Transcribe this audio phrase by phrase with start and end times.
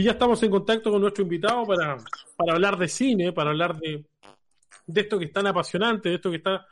[0.00, 1.98] Y ya estamos en contacto con nuestro invitado para,
[2.34, 4.06] para hablar de cine, para hablar de,
[4.86, 6.66] de esto que es tan apasionante, de esto que está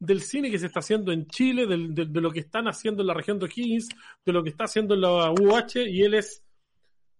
[0.00, 3.06] del cine que se está haciendo en Chile, de, de, lo que están haciendo en
[3.06, 3.88] la región de O'Higgins,
[4.26, 6.42] de lo que está haciendo en la UH, y él es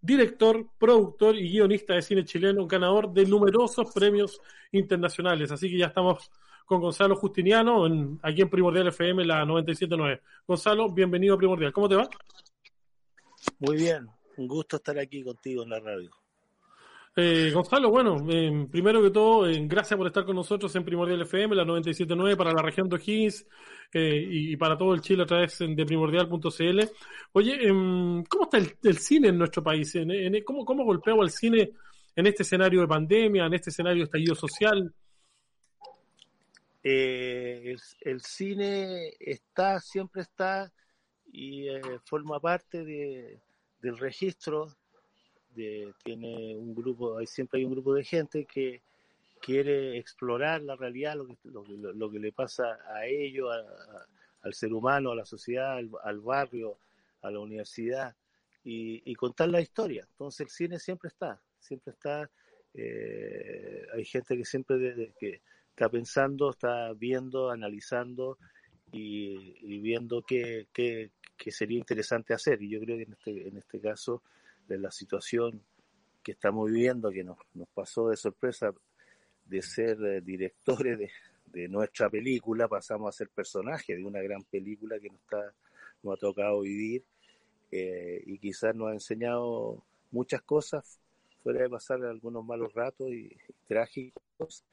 [0.00, 4.41] director, productor y guionista de cine chileno, ganador de numerosos premios
[4.72, 5.53] internacionales.
[5.53, 6.28] Así que ya estamos
[6.67, 10.20] con Gonzalo Justiniano en, aquí en Primordial FM, la 97.9.
[10.44, 11.72] Gonzalo, bienvenido a Primordial.
[11.72, 12.09] ¿Cómo te va?
[13.61, 14.09] Muy bien,
[14.43, 16.11] un gusto estar aquí contigo en la radio.
[17.15, 21.21] Eh, Gonzalo, bueno, eh, primero que todo, eh, gracias por estar con nosotros en Primordial
[21.21, 23.47] FM, la 97.9 para la región de O'Higgins
[23.93, 26.81] eh, y, y, para todo el Chile a través de primordial.cl.
[27.33, 29.95] Oye, em, ¿cómo está el, el, cine en nuestro país?
[29.95, 31.73] ¿En, en, cómo, ¿Cómo golpeaba el cine
[32.17, 34.95] en este escenario de pandemia, en este escenario de estallido social?
[36.83, 40.73] El, el, cine está, siempre está
[41.31, 41.67] y
[42.06, 43.39] forma parte de
[43.83, 44.75] del registro,
[45.55, 48.80] de, tiene un grupo, hay, siempre hay un grupo de gente que
[49.41, 53.50] quiere explorar la realidad, lo que, lo, que le pasa a ellos,
[54.42, 56.78] al ser humano, a la sociedad, al, barrio,
[57.22, 58.15] a la universidad,
[58.65, 60.06] y, contar la historia.
[60.12, 62.31] Entonces el cine siempre está, siempre está,
[62.72, 65.41] eh, hay gente que siempre que
[65.71, 68.38] está pensando, está viendo, analizando
[68.92, 71.10] y, y viendo qué, qué,
[71.42, 72.62] que sería interesante hacer.
[72.62, 74.22] Y yo creo que en este, en este caso,
[74.69, 75.60] de la situación
[76.22, 78.72] que estamos viviendo, que nos, nos pasó de sorpresa
[79.47, 81.10] de ser eh, directores de,
[81.47, 85.53] de, nuestra película, pasamos a ser personajes de una gran película que nos, está,
[86.04, 87.03] nos ha tocado vivir
[87.72, 89.82] eh, y quizás nos ha enseñado
[90.12, 91.00] muchas cosas,
[91.42, 93.36] fuera de pasar algunos malos ratos y,
[93.66, 94.64] trágicos.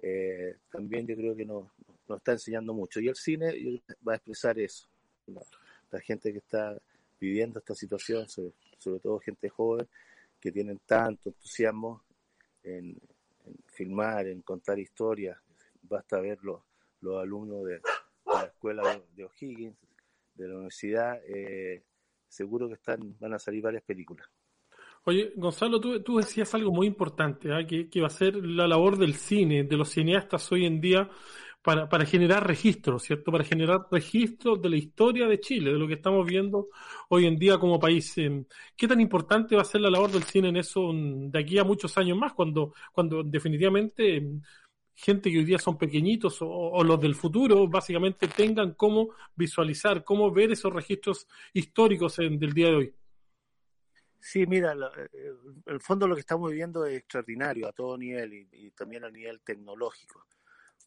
[0.00, 1.66] Eh, también yo creo que nos,
[2.08, 3.00] nos está enseñando mucho.
[3.00, 4.86] Y el cine va a expresar eso.
[5.94, 6.76] La gente que está
[7.20, 9.86] viviendo esta situación, sobre, todo gente joven,
[10.40, 12.02] que tienen tanto entusiasmo
[12.64, 12.98] en,
[13.66, 15.38] filmar, en contar historias.
[15.82, 16.60] Basta ver los,
[17.00, 17.80] los alumnos de,
[18.26, 19.76] la escuela de, O'Higgins,
[20.34, 21.84] de la universidad, eh,
[22.26, 24.28] seguro que están, van a salir varias películas.
[25.04, 27.66] Oye, Gonzalo, tú, tú decías algo muy importante, ¿eh?
[27.66, 31.08] que, que va a ser la labor del cine, de los cineastas hoy en día,
[31.64, 33.32] para, para generar registros, ¿cierto?
[33.32, 36.68] Para generar registros de la historia de Chile, de lo que estamos viendo
[37.08, 38.14] hoy en día como país.
[38.76, 41.64] ¿Qué tan importante va a ser la labor del cine en eso de aquí a
[41.64, 44.22] muchos años más, cuando, cuando definitivamente
[44.94, 50.30] gente que hoy día son pequeñitos o, los del futuro básicamente tengan cómo visualizar, cómo
[50.30, 52.94] ver esos registros históricos en, del día de hoy?
[54.20, 58.70] Sí, mira, en el fondo lo que estamos viviendo es extraordinario a todo nivel y
[58.72, 60.26] también a nivel tecnológico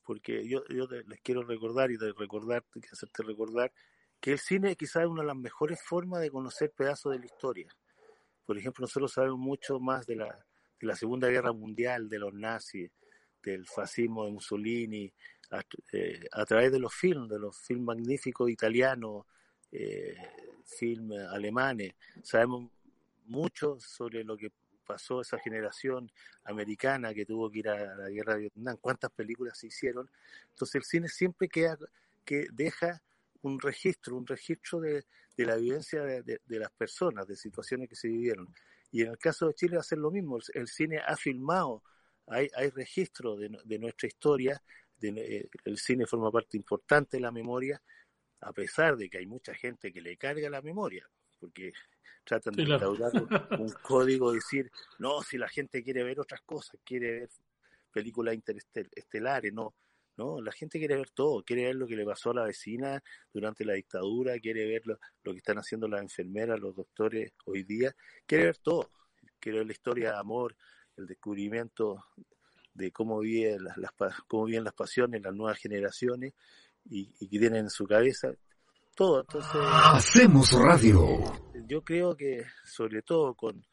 [0.08, 3.74] porque yo, yo te, les quiero recordar y de recordar, hacerte recordar
[4.22, 7.26] que el cine quizás es una de las mejores formas de conocer pedazos de la
[7.26, 7.68] historia.
[8.46, 10.46] Por ejemplo, nosotros sabemos mucho más de la,
[10.80, 12.90] de la Segunda Guerra Mundial, de los nazis,
[13.44, 15.12] del fascismo de Mussolini,
[15.52, 19.26] a, eh, través de los films, de los films magníficos italianos,
[19.74, 20.16] eh,
[20.64, 21.96] films alemanes.
[22.24, 22.72] Sabemos
[23.26, 24.52] mucho sobre lo que
[24.88, 26.12] pasó esa generación
[26.46, 30.10] americana que tuvo que ir a la guerra de Vietnam, cuántas películas se hicieron.
[30.50, 31.78] Entonces el cine siempre queda,
[32.26, 33.02] que deja
[33.42, 35.06] un registro, un registro de,
[35.36, 38.54] de la vivencia de, de, las personas, de situaciones que se vivieron.
[38.92, 41.84] Y en el caso de Chile va a ser lo mismo, el, cine ha filmado,
[42.26, 44.62] hay, hay registro de, de nuestra historia,
[45.02, 47.82] eh, el cine forma parte importante de la memoria,
[48.42, 51.08] a pesar de que hay mucha gente que le carga la memoria,
[51.40, 51.74] porque
[52.24, 53.28] tratan de instaurar un,
[53.62, 57.30] un, código, decir, no, si la gente quiere ver otras cosas, quiere ver
[57.92, 59.74] películas interestelares, no,
[60.18, 63.02] no, la gente quiere ver todo, quiere ver lo que le pasó a la vecina
[63.32, 67.64] durante la dictadura, quiere ver lo, lo que están haciendo las enfermeras, los doctores hoy
[67.64, 67.96] día,
[68.26, 68.90] quiere ver todo,
[69.40, 70.56] quiere ver la historia de amor
[70.98, 72.04] el descubrimiento
[72.74, 73.76] de cómo viven las,
[74.28, 76.34] cómo viven las pasiones las nuevas generaciones
[76.86, 78.34] y, y que tienen en su cabeza
[78.98, 79.22] todo.
[79.22, 81.20] Entonces, hacemos radio.
[81.68, 83.64] Yo creo que sobre todo con,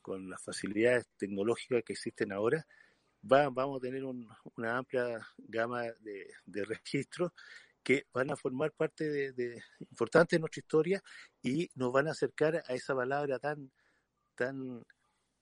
[0.00, 2.66] con las facilidades tecnológicas que existen ahora,
[3.30, 7.32] va, vamos a tener una amplia gama de, de registros
[7.82, 11.02] que van a formar parte de, de, importante de nuestra historia
[11.42, 13.70] y nos van a acercar a esa palabra tan
[14.34, 14.82] tan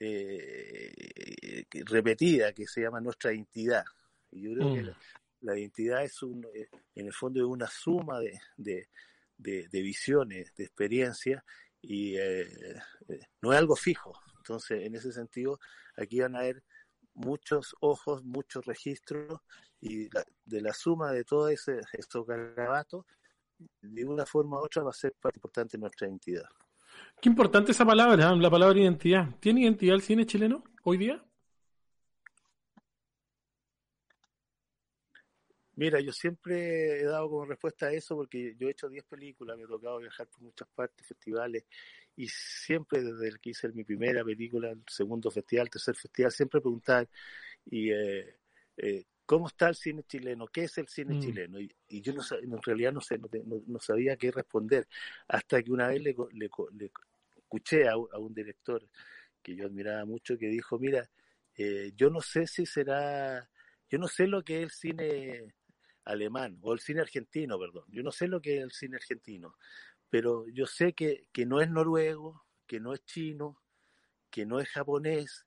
[0.00, 3.85] eh, repetida que se llama nuestra identidad.
[4.31, 4.94] Y yo creo que mm.
[5.43, 8.88] la, identidad es un, eh, en el fondo es una suma de, de,
[9.38, 11.43] de visiones, de experiencias
[11.81, 12.43] y eh,
[13.08, 14.12] eh, no es algo fijo.
[14.38, 15.58] Entonces, en ese sentido,
[15.96, 16.62] aquí van a haber
[17.14, 19.40] muchos ojos, muchos registros
[19.81, 20.08] y
[20.44, 23.05] de la suma de todo ese, estos garabatos,
[23.82, 26.49] de una forma u otra va a ser parte importante de nuestra identidad.
[27.20, 29.29] Qué importante esa palabra, la palabra identidad.
[29.40, 31.25] ¿Tiene identidad el cine chileno hoy día?
[35.79, 39.57] Mira, yo siempre he dado como respuesta a eso porque yo he hecho 10 películas,
[39.57, 41.67] me he tocado viajar por muchas partes, festivales,
[42.17, 47.09] y siempre desde que hice mi primera película, el segundo festival, tercer festival, siempre preguntar,
[47.65, 48.39] y, eh,
[48.77, 50.49] eh, ¿cómo está el cine chileno?
[50.49, 51.21] ¿Qué es el cine mm.
[51.21, 51.61] chileno?
[51.61, 51.71] Y,
[52.01, 54.89] yo no, en realidad no, sé, no, sabía qué responder,
[55.29, 56.51] hasta que una vez le, le,
[57.37, 58.85] escuché a, un director
[59.41, 61.09] que yo admiraba mucho que dijo, mira,
[61.55, 63.49] eh, yo no sé si será,
[63.89, 65.55] yo no sé lo que es el cine
[66.09, 67.85] alemán, o el cine argentino, perdón.
[67.89, 69.55] Yo no sé lo que es el cine argentino,
[70.09, 73.61] pero yo sé que, que no es noruego, que no es chino,
[74.31, 75.47] que no es japonés,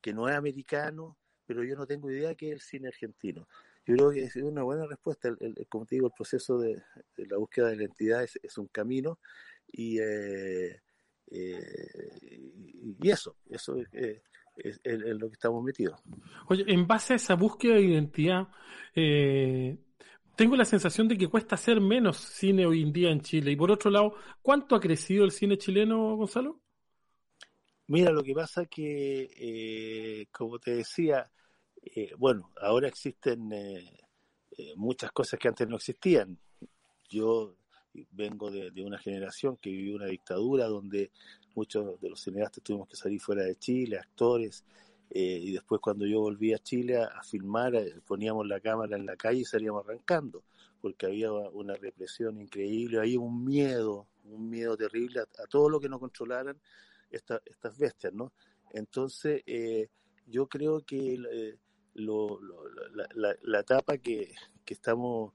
[0.00, 3.46] que no es americano, pero yo no tengo idea qué es el cine argentino.
[3.86, 5.28] Yo creo que es una buena respuesta.
[5.28, 6.82] El, como te digo, el proceso de,
[7.16, 9.18] la búsqueda de la identidad es, un camino
[9.66, 10.80] y, eh,
[11.30, 12.40] eh,
[13.00, 13.76] y eso, eso
[14.58, 16.00] es, es, lo que estamos metidos.
[16.48, 18.48] Oye, en base a esa búsqueda de identidad,
[18.94, 19.78] eh,
[20.38, 23.50] tengo la sensación de que cuesta hacer menos cine hoy en día en Chile.
[23.50, 26.60] Y por otro lado, ¿cuánto ha crecido el cine chileno, Gonzalo?
[27.88, 31.28] Mira, lo que pasa es que, eh, como te decía,
[31.82, 33.98] eh, bueno, ahora existen eh,
[34.76, 36.38] muchas cosas que antes no existían.
[37.08, 37.56] Yo
[38.12, 41.10] vengo de, una generación que vivió una dictadura donde
[41.54, 44.64] muchos de los cineastas tuvimos que salir fuera de Chile, actores,
[45.10, 49.06] eh, y después cuando yo volví a Chile a, filmar, eh, poníamos la cámara en
[49.06, 50.44] la calle y salíamos arrancando,
[50.80, 55.88] porque había una represión increíble, había un miedo, un miedo terrible a, todo lo que
[55.88, 56.58] no controlaran
[57.10, 58.32] estas bestias, ¿no?
[58.72, 59.88] Entonces, eh,
[60.26, 61.18] yo creo que
[61.94, 62.40] lo,
[63.14, 65.32] la, la, etapa que, que estamos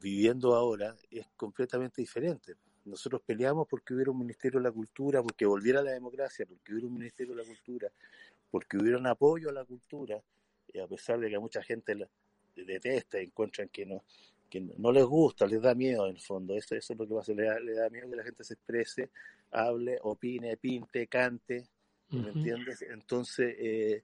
[0.00, 2.54] viviendo ahora es completamente diferente.
[2.84, 6.88] Nosotros peleamos porque hubiera un Ministerio de la Cultura, porque volviera la democracia, porque hubiera
[6.88, 7.88] un Ministerio de la Cultura,
[8.50, 10.22] porque hubiera un apoyo a la cultura,
[10.72, 12.08] y a pesar de que a mucha gente la
[12.54, 14.04] detesta, encuentran que no,
[14.48, 17.14] que no les gusta, les da miedo en el fondo, eso, eso es lo que
[17.14, 19.10] pasa, le da, le da miedo que la gente se exprese,
[19.50, 21.68] hable, opine, pinte, cante,
[22.10, 22.82] ¿me entiendes?
[22.82, 24.02] Entonces, eh,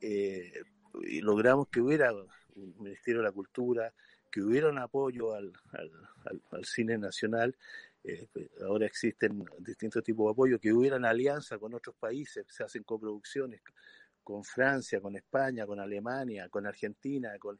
[0.00, 0.52] eh,
[1.02, 3.92] y logramos que hubiera un Ministerio de la Cultura,
[4.32, 5.52] que hubiera un apoyo al,
[6.64, 7.54] cine nacional,
[8.02, 8.26] eh,
[8.66, 13.60] ahora existen distintos tipos de apoyo, que hubieran alianza con otros países, se hacen coproducciones
[14.24, 17.58] con Francia, con España, con Alemania, con Argentina, con,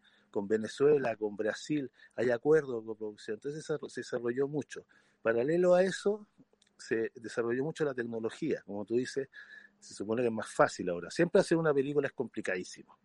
[0.49, 4.87] Venezuela, con Brasil, hay acuerdos de coproducción, entonces se desarrolló mucho.
[5.21, 6.27] Paralelo a eso,
[6.79, 9.29] se desarrolló mucho la tecnología, como tú dices,
[9.79, 11.11] se supone que es más fácil ahora.
[11.11, 12.99] Siempre hacer una película es complicadísimo,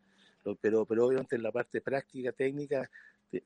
[0.62, 2.89] pero, pero obviamente en la parte práctica, técnica,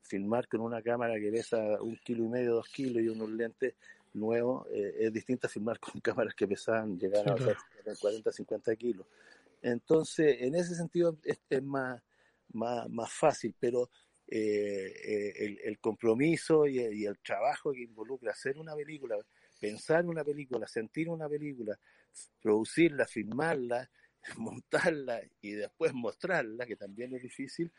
[0.01, 3.75] filmar con una cámara que pesa un kilo y medio, dos kilos y unos lentes
[4.13, 7.35] nuevos, eh, es distinto a filmar con cámaras que pesan llegar a
[7.99, 9.05] 40, 50 kilos.
[9.61, 12.01] Entonces, en ese sentido es, es más,
[12.53, 13.89] más, más, fácil, pero
[14.27, 19.17] eh, eh, el, el, compromiso y, y, el trabajo que involucra hacer una película,
[19.59, 21.77] pensar una película, sentir una película,
[22.41, 23.89] producirla, filmarla,
[24.37, 27.71] montarla y después mostrarla, que también es difícil,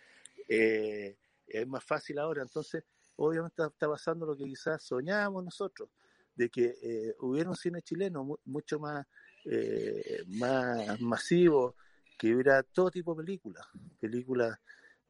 [0.48, 1.16] eh,
[1.52, 2.42] es más fácil ahora.
[2.42, 2.84] Entonces,
[3.16, 5.90] obviamente está, pasando lo que quizás soñábamos nosotros,
[6.34, 9.06] de que eh, hubiera un cine chileno mucho más,
[9.44, 11.76] eh, más masivo,
[12.18, 13.66] que hubiera todo tipo de películas,
[14.00, 14.58] películas,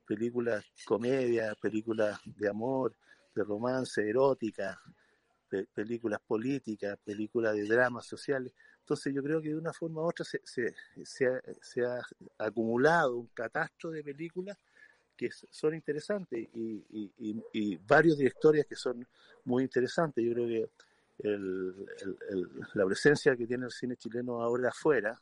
[0.06, 2.96] películas comedia, películas de amor,
[3.34, 4.80] de romance, erótica,
[5.74, 8.52] películas políticas, películas de dramas sociales.
[8.80, 12.02] Entonces yo creo que de una forma u otra se, se, se, ha, se ha
[12.38, 14.56] acumulado un catastro de películas
[15.16, 19.06] que son interesantes y, varios directores que son
[19.44, 20.24] muy interesantes.
[20.24, 20.70] Yo creo que
[22.74, 25.20] la presencia que tiene el cine chileno ahora afuera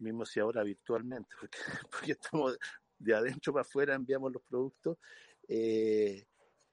[0.00, 1.58] mismo si ahora virtualmente, porque,
[1.90, 2.58] porque estamos
[2.98, 4.98] de adentro para afuera, enviamos los productos,
[5.48, 6.24] eh,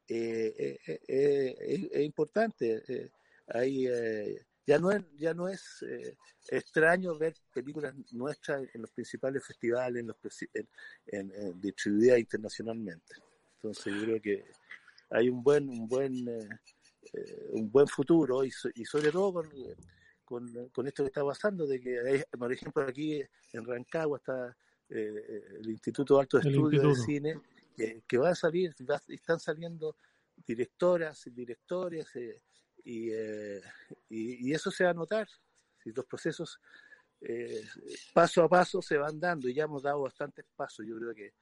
[0.08, 3.12] eh, eh, es importante.
[3.48, 3.88] hay,
[4.68, 5.84] ya no es, ya no es
[6.50, 10.18] extraño ver películas nuestras en los principales festivales, en los
[11.08, 13.16] en, distribuidas internacionalmente.
[13.56, 14.46] Entonces yo creo que
[15.10, 16.14] hay un buen, un buen,
[17.52, 19.50] un buen futuro y, y sobre todo con,
[20.26, 24.56] con, con, esto que está pasando, de que, por ejemplo, aquí en Rancagua está
[24.90, 27.42] eh, el Instituto de Alto Estudios de Cine,
[28.08, 28.74] que va a salir,
[29.10, 29.96] están saliendo
[30.46, 32.42] directoras y directores, eh,
[32.90, 33.62] eh,
[34.10, 35.28] y, y, eso se va a notar.
[35.84, 36.60] Si los procesos
[38.14, 41.34] paso a paso se van dando, y ya hemos dado bastantes pasos, yo creo que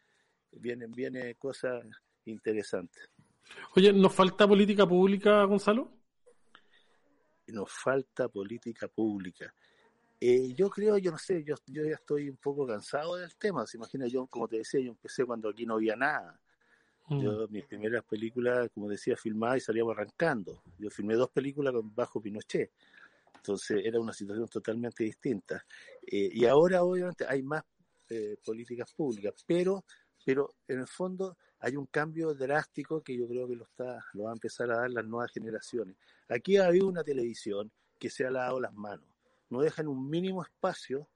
[0.52, 1.86] vienen, viene cosas
[2.26, 3.10] interesantes.
[3.76, 5.92] Oye, ¿nos falta política pública, Gonzalo?
[7.48, 9.54] Nos falta política pública.
[10.20, 13.68] Eh, yo creo, yo no sé, yo, yo ya estoy un poco cansado del tema.
[13.68, 16.40] Se imagina, yo, como te decía, yo empecé cuando aquí no había nada.
[17.08, 17.22] Mm.
[17.22, 20.62] Yo, mis primeras películas, como decía, filmaba y salíamos arrancando.
[20.78, 22.72] Yo filmé dos películas con bajo Pinochet.
[23.36, 25.64] Entonces era una situación totalmente distinta.
[26.02, 27.64] Eh, y ahora, obviamente, hay más
[28.10, 29.86] eh, políticas públicas, pero,
[30.24, 34.24] pero en el fondo hay un cambio drástico que yo creo que lo, está, lo
[34.24, 35.96] va a empezar a dar las nuevas generaciones.
[36.28, 39.16] Aquí ha habido una televisión que se ha lavado las manos
[39.50, 41.08] no dejan un mínimo espacio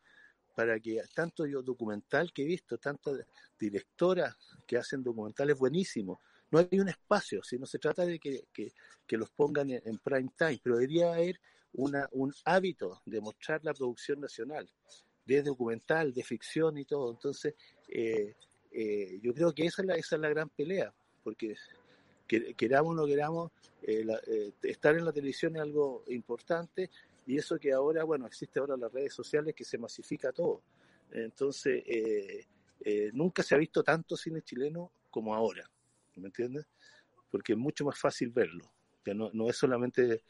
[0.59, 3.25] para que tanto yo documental que he visto, tantas
[3.57, 4.35] directoras
[4.67, 6.19] que hacen documentales buenísimos,
[6.51, 8.73] no hay un espacio, si no se trata de que,
[9.11, 11.39] los pongan en, prime time, pero debería haber
[11.71, 14.69] un hábito de mostrar la producción nacional,
[15.25, 17.11] de documental, de ficción y todo.
[17.11, 17.53] Entonces,
[17.87, 18.35] eh,
[18.69, 21.55] eh, yo creo que esa es, la, esa es la gran pelea, porque
[22.27, 23.49] queramos o no queramos,
[23.81, 26.89] eh, estar en la televisión es algo importante,
[27.29, 30.63] y eso que ahora, bueno, existe ahora las redes sociales que se masifica todo.
[31.11, 32.47] Entonces, eh,
[32.79, 35.69] eh, nunca se ha visto tanto cine chileno como ahora,
[36.15, 36.65] ¿me entiendes?
[37.29, 38.73] Porque es mucho más fácil verlo.
[39.05, 40.23] Que no, no es solamente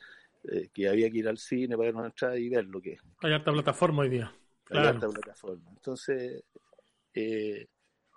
[0.43, 2.81] eh, que había que ir al cine para ir a una entrada y verlo.
[2.81, 4.35] Que, hay harta plataforma hoy día.
[4.69, 5.69] Hay harta plataforma.
[5.71, 6.43] Entonces,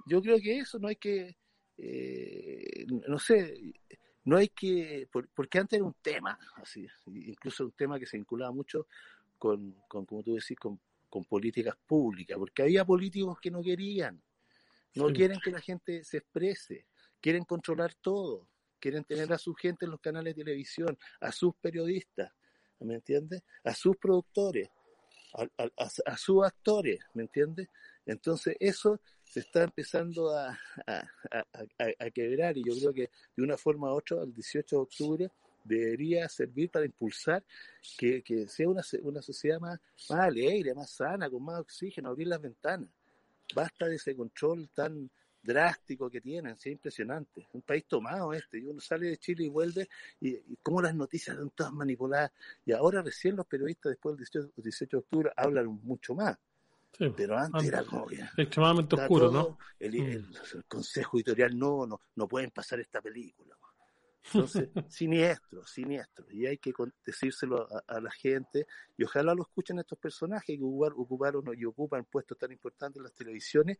[0.06, 1.36] yo creo que eso no hay que,
[3.06, 3.54] no sé,
[4.24, 8.52] no hay que, porque antes era un tema, así, incluso un tema que se vinculaba
[8.52, 8.86] mucho
[9.38, 14.22] con, con como tú decís, con, con, políticas públicas, porque había políticos que no querían,
[14.94, 16.86] no quieren que la gente se exprese,
[17.20, 18.46] quieren controlar todo,
[18.78, 22.32] quieren tener a su gente en los canales de televisión, a sus periodistas,
[22.78, 23.42] ¿me entiendes?
[23.64, 24.68] A sus productores,
[25.34, 27.68] a, a, a sus actores, ¿me entiendes?
[28.06, 29.00] Entonces eso
[29.32, 34.22] se está empezando a, a, quebrar y yo creo que de una forma u otra,
[34.22, 35.30] el 18 de octubre,
[35.64, 37.42] debería servir para impulsar
[37.96, 42.42] que, sea una, una sociedad más, más alegre, más sana, con más oxígeno, abrir las
[42.42, 42.90] ventanas.
[43.54, 45.08] Basta de ese control tan
[45.42, 47.48] drástico que tienen, es impresionante.
[47.54, 49.88] Un país tomado este, y uno sale de Chile y vuelve,
[50.20, 52.32] y, y como las noticias son todas manipuladas,
[52.66, 56.36] y ahora recién los periodistas después del 18 de octubre hablan mucho más
[57.16, 58.06] pero antes, era como
[58.36, 59.58] extremadamente oscuro, ¿no?
[59.78, 60.62] El, mm.
[60.68, 63.56] consejo editorial no, no, no pueden pasar esta película.
[64.24, 66.26] Entonces, siniestro, siniestro.
[66.30, 66.72] Y hay que
[67.04, 68.66] decírselo a, la gente.
[68.96, 73.14] Y ojalá lo escuchen estos personajes que ocuparon y ocupan puestos tan importantes en las
[73.14, 73.78] televisiones.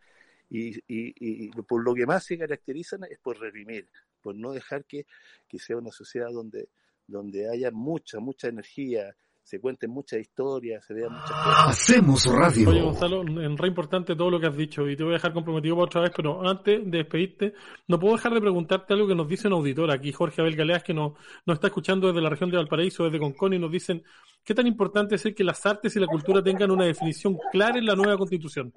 [0.50, 3.88] Y, y, y, por lo que más se caracterizan es por reprimir,
[4.20, 5.06] por no dejar que,
[5.48, 6.68] que sea una sociedad donde,
[7.06, 11.68] donde haya mucha, mucha energía, se cuenten muchas historias, se vean muchas cosas.
[11.68, 12.70] Hacemos radio.
[12.70, 15.32] Oye, Gonzalo, es re importante todo lo que has dicho y te voy a dejar
[15.32, 17.54] comprometido para otra vez, pero antes de despedirte,
[17.88, 20.84] no puedo dejar de preguntarte algo que nos dice un auditor aquí, Jorge Abel Galeas,
[20.84, 21.12] que nos,
[21.44, 24.02] nos está escuchando desde la región de Valparaíso, desde Concón, y nos dicen,
[24.44, 27.86] ¿qué tan importante es que las artes y la cultura tengan una definición clara en
[27.86, 28.72] la nueva constitución?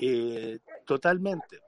[0.00, 1.60] Eh, totalmente.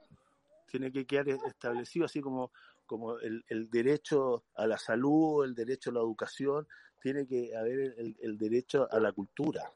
[0.67, 2.51] Tiene que quedar establecido así como
[2.85, 6.67] como el, el, derecho a la salud, el derecho a la educación,
[7.03, 9.69] tiene que haber el, derecho a la cultura,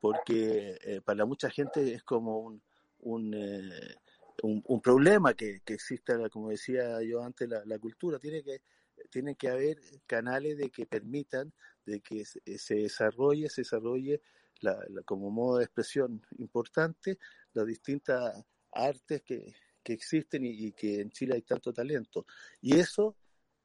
[0.00, 2.60] porque eh, para mucha gente es como un,
[3.02, 3.94] un, eh,
[4.42, 8.18] un, problema que, que, exista, como decía yo antes, la, cultura.
[8.18, 8.62] Tiene que,
[9.10, 9.78] tiene que haber
[10.08, 11.52] canales de que permitan
[11.86, 14.20] de que se, desarrolle, se desarrolle
[14.60, 17.16] la, como modo de expresión importante
[17.52, 19.54] las distintas artes que,
[19.84, 22.26] que existen y, que en Chile hay tanto talento.
[22.60, 23.14] Y eso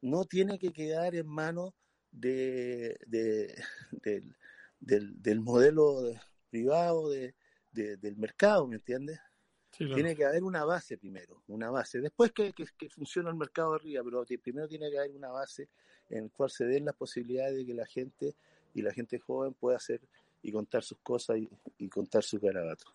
[0.01, 1.73] no tiene que quedar en manos
[2.15, 2.97] de,
[4.79, 6.13] del, del, modelo
[6.49, 7.33] privado de,
[7.71, 9.19] del mercado, ¿me entiendes?
[9.77, 11.99] Tiene que haber una base primero, una base.
[11.99, 15.67] Después que, que, funciona el mercado arriba, pero primero tiene que haber una base
[16.09, 18.35] en la cual se den las posibilidades de que la gente
[18.73, 20.01] y la gente joven pueda hacer
[20.41, 21.37] y contar sus cosas
[21.77, 22.85] y, contar su garabato.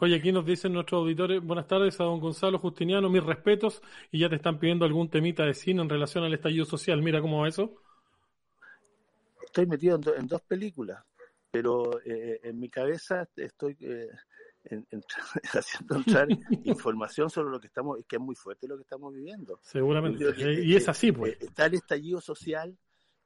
[0.00, 4.18] Oye, aquí nos dicen nuestros auditores, buenas tardes a don Gonzalo Justiniano, mis respetos, y
[4.18, 7.00] ya te están pidiendo algún temita de cine en relación al estallido social.
[7.02, 7.76] Mira cómo va eso.
[9.48, 11.02] Estoy metido en, dos películas,
[11.50, 14.08] pero eh, en mi cabeza estoy eh,
[15.54, 16.28] haciendo entrar
[16.64, 19.58] información sobre lo que estamos, que es muy fuerte lo que estamos viviendo.
[19.62, 20.24] Seguramente,
[20.62, 21.32] y es así, pues.
[21.32, 22.76] Eh, está el estallido social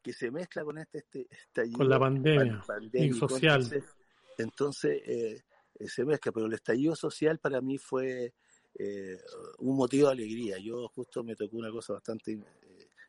[0.00, 1.78] que se mezcla con este, este estallido.
[1.78, 2.62] Con la pandemia,
[2.94, 3.84] y social.
[4.38, 5.42] Entonces, eh,
[5.86, 8.34] se mezcla, pero el estallido social para mí fue
[8.78, 9.18] eh,
[9.58, 10.58] un motivo de alegría.
[10.58, 12.38] Yo justo me tocó una cosa bastante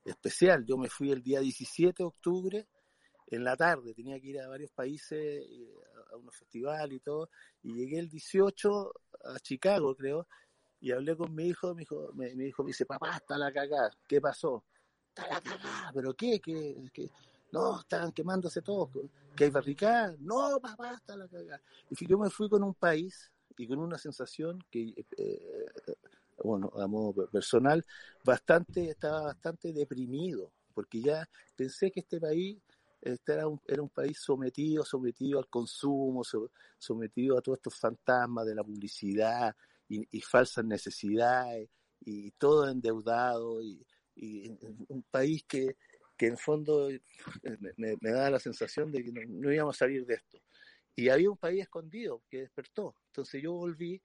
[0.03, 0.65] especial.
[0.65, 2.67] Yo me fui el día 17 de octubre
[3.36, 5.44] en la tarde, tenía que ir a varios países,
[6.12, 7.30] a unos festivales y todo,
[7.63, 8.94] y llegué el 18
[9.25, 10.28] a Chicago, creo,
[10.80, 13.52] y hablé con mi hijo, mi hijo me, mi hijo me dice, papá, está la
[13.52, 14.63] cagada, ¿qué pasó?
[15.10, 16.40] Está la cagada, ¿pero qué?
[16.40, 17.10] ¿Qué, qué?
[17.52, 18.90] No, estaban quemándose todos,
[19.36, 20.20] ¿que hay barricadas?
[20.20, 21.62] No, papá, está la cagada.
[21.90, 25.66] Y yo me fui con un país y con una sensación que, eh,
[26.44, 27.86] bueno, a modo personal,
[28.24, 32.58] bastante, estaba bastante deprimido, porque ya pensé que este país
[33.04, 36.24] este era un, era un país sometido, sometido al consumo,
[36.78, 39.56] sometido a todos estos fantasmas de la publicidad
[39.90, 41.70] y, falsas necesidades
[42.00, 43.86] y todo endeudado y,
[44.88, 45.76] un país que,
[46.16, 47.02] que en fondo eh,
[47.78, 50.40] me, me, da la sensación de que no, íbamos a salir de esto.
[50.96, 52.96] Y había un país escondido que despertó.
[53.08, 54.02] Entonces yo volví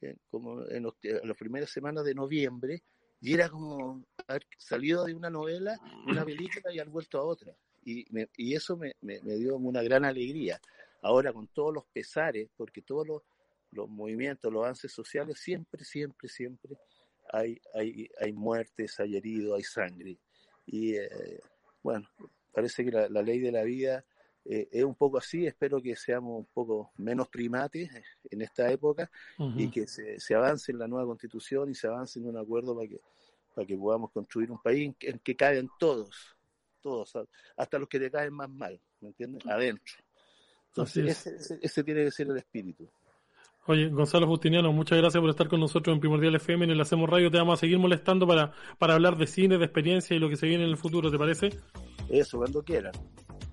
[0.00, 2.82] eh, como en, en las primeras semanas de noviembre
[3.20, 7.56] y era como haber salido de una novela, una película y haber vuelto a otra
[7.84, 10.60] y, y eso me, me, dio una gran alegría.
[11.02, 13.22] Ahora con todos los pesares, porque todos los,
[13.72, 16.76] los movimientos, los avances sociales, siempre, siempre, siempre
[17.32, 20.18] hay, hay, hay muertes, hay heridos, hay sangre.
[20.66, 21.40] Y eh,
[21.82, 22.08] bueno,
[22.52, 24.04] parece que la, ley de la vida
[24.44, 27.90] eh, es un poco así, espero que seamos un poco menos primates
[28.30, 29.10] en esta época
[29.56, 32.76] y que se, se, avance en la nueva constitución y se avance en un acuerdo
[32.76, 33.00] para que,
[33.54, 36.36] para que podamos construir un país en que, en que caigan todos,
[36.82, 37.12] todos,
[37.56, 39.46] hasta los que te caen más mal, ¿me entiendes?
[39.46, 39.94] Adentro.
[40.68, 41.26] Entonces,
[41.60, 42.88] ese, tiene que ser el espíritu.
[43.66, 47.08] Oye, Gonzalo Justiniano, muchas gracias por estar con nosotros en Primordial FM, en el Hacemos
[47.08, 47.30] Radio.
[47.30, 50.36] Te vamos a seguir molestando para, para hablar de cine, de experiencia y lo que
[50.36, 51.50] se viene en el futuro, ¿te parece?
[52.08, 52.92] Eso, cuando quieran.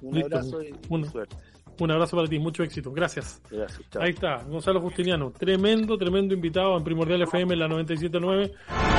[0.01, 0.73] Un abrazo y
[1.05, 1.35] suerte.
[1.79, 2.91] Un abrazo para ti, mucho éxito.
[2.91, 3.41] Gracias.
[3.49, 5.31] Gracias Ahí está, Gonzalo Justiniano.
[5.31, 8.98] Tremendo, tremendo invitado en Primordial FM en la 97.9.